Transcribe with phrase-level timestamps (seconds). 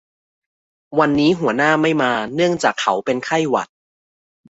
[0.99, 3.67] วันนี้หัวหน้าไม่มาเนื่องจากเขาเป็นไข้หวัด